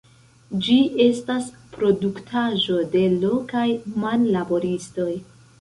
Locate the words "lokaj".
3.27-3.67